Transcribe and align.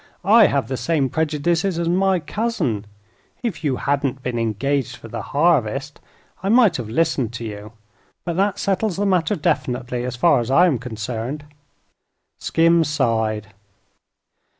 "I 0.25 0.47
have 0.47 0.67
the 0.67 0.77
same 0.77 1.09
prejudices 1.09 1.77
as 1.77 1.87
my 1.87 2.19
cousin. 2.19 2.85
If 3.43 3.63
you 3.63 3.75
hadn't 3.75 4.23
been 4.23 4.39
engaged 4.39 4.95
for 4.95 5.07
the 5.09 5.21
harvest 5.21 5.99
I 6.41 6.49
might 6.49 6.77
have 6.77 6.89
listened 6.89 7.33
to 7.33 7.43
you; 7.45 7.73
but 8.25 8.35
that 8.35 8.57
settles 8.57 8.97
the 8.97 9.05
matter 9.05 9.35
definitely, 9.35 10.03
as 10.03 10.15
far 10.15 10.39
as 10.39 10.49
I 10.49 10.65
am 10.65 10.79
concerned." 10.79 11.45
Skim 12.39 12.83
sighed. 12.83 13.49